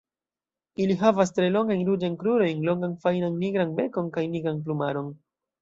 [0.85, 5.17] Ili havas tre longajn ruĝajn krurojn, longan fajnan nigran bekon kaj nigran plumaron.